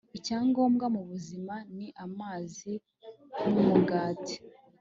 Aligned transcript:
icya 0.17 0.39
ngombwa 0.47 0.85
mu 0.95 1.01
buzima, 1.09 1.55
ni 1.75 1.87
amazi 2.05 2.71
n'umugati 3.51 4.37